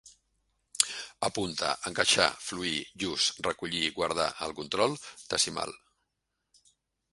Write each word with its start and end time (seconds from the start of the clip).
Apunta: 1.27 1.69
encaixar, 1.89 2.25
fluir, 2.47 2.79
just, 3.05 3.43
recollir, 3.49 3.83
guardar, 4.01 4.27
el 4.49 4.57
control, 4.63 4.99
decimal 5.37 5.79